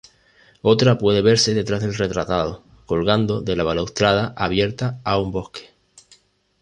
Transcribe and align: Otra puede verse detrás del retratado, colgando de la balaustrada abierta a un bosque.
Otra 0.63 0.97
puede 0.97 1.21
verse 1.21 1.53
detrás 1.53 1.81
del 1.81 1.93
retratado, 1.93 2.63
colgando 2.87 3.39
de 3.41 3.55
la 3.55 3.63
balaustrada 3.63 4.33
abierta 4.35 4.99
a 5.03 5.19
un 5.19 5.31
bosque. 5.31 5.69